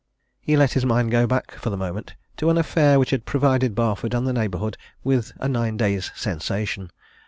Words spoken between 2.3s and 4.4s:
to an affair which had provided Barford and the